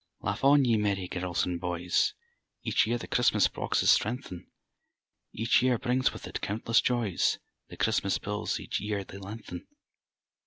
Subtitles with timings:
[0.25, 2.15] _)Laugh on, ye merry girls and boys!
[2.63, 4.47] (Each year the Christmas boxes strengthen,)
[5.31, 7.37] Each year brings with it countless joys;
[7.71, 9.67] (_The Christmas bills each year they lengthen.